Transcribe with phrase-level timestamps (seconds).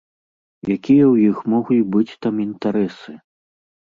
[0.75, 3.11] Якія ў іх могуць быць там інтарэсы?